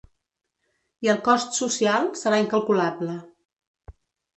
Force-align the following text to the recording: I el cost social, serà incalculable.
I 1.07 1.11
el 1.15 1.21
cost 1.29 1.55
social, 1.59 2.11
serà 2.25 2.43
incalculable. 2.49 3.23